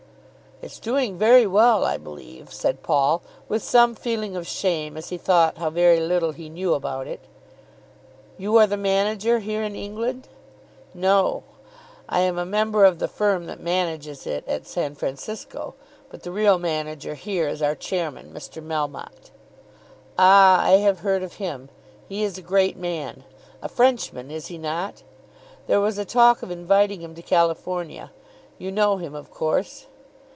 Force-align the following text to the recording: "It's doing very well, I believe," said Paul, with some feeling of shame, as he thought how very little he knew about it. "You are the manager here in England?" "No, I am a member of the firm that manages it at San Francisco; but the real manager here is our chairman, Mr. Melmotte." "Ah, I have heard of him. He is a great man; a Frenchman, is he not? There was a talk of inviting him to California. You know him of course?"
"It's 0.63 0.77
doing 0.79 1.17
very 1.17 1.47
well, 1.47 1.83
I 1.85 1.97
believe," 1.97 2.53
said 2.53 2.83
Paul, 2.83 3.23
with 3.49 3.63
some 3.63 3.95
feeling 3.95 4.35
of 4.35 4.45
shame, 4.45 4.95
as 4.95 5.09
he 5.09 5.17
thought 5.17 5.57
how 5.57 5.71
very 5.71 5.99
little 5.99 6.33
he 6.33 6.49
knew 6.49 6.75
about 6.75 7.07
it. 7.07 7.19
"You 8.37 8.57
are 8.57 8.67
the 8.67 8.77
manager 8.77 9.39
here 9.39 9.63
in 9.63 9.75
England?" 9.75 10.27
"No, 10.93 11.41
I 12.07 12.19
am 12.19 12.37
a 12.37 12.45
member 12.45 12.85
of 12.85 12.99
the 12.99 13.07
firm 13.07 13.47
that 13.47 13.59
manages 13.59 14.27
it 14.27 14.47
at 14.47 14.67
San 14.67 14.93
Francisco; 14.93 15.73
but 16.11 16.21
the 16.21 16.31
real 16.31 16.59
manager 16.59 17.15
here 17.15 17.47
is 17.47 17.63
our 17.63 17.73
chairman, 17.73 18.31
Mr. 18.31 18.63
Melmotte." 18.63 19.31
"Ah, 20.15 20.63
I 20.63 20.73
have 20.73 20.99
heard 20.99 21.23
of 21.23 21.33
him. 21.37 21.69
He 22.07 22.21
is 22.23 22.37
a 22.37 22.41
great 22.43 22.77
man; 22.77 23.23
a 23.63 23.67
Frenchman, 23.67 24.29
is 24.29 24.45
he 24.45 24.59
not? 24.59 25.01
There 25.65 25.81
was 25.81 25.97
a 25.97 26.05
talk 26.05 26.43
of 26.43 26.51
inviting 26.51 27.01
him 27.01 27.15
to 27.15 27.23
California. 27.23 28.11
You 28.59 28.71
know 28.71 28.97
him 28.97 29.15
of 29.15 29.31
course?" 29.31 29.87